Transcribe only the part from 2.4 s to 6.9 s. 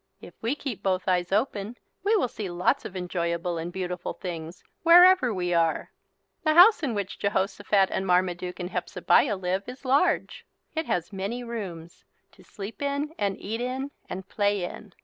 lots of enjoyable and beautiful things wherever we are. The house